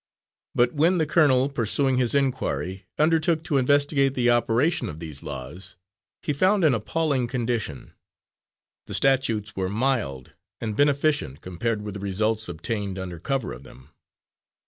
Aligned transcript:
But 0.55 0.73
when 0.73 0.97
the 0.97 1.05
colonel, 1.05 1.47
pursuing 1.47 1.99
his 1.99 2.15
inquiry, 2.15 2.87
undertook 2.97 3.43
to 3.43 3.57
investigate 3.57 4.15
the 4.15 4.31
operation 4.31 4.89
of 4.89 4.97
these 4.97 5.21
laws, 5.21 5.75
he 6.23 6.33
found 6.33 6.63
an 6.63 6.73
appalling 6.73 7.27
condition. 7.27 7.93
The 8.87 8.95
statutes 8.95 9.55
were 9.55 9.69
mild 9.69 10.33
and 10.59 10.75
beneficent 10.75 11.41
compared 11.41 11.83
with 11.83 11.93
the 11.93 11.99
results 11.99 12.49
obtained 12.49 12.97
under 12.97 13.19
cover 13.19 13.53
of 13.53 13.61
them. 13.61 13.89